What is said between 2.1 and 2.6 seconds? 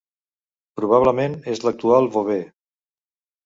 Beauvais.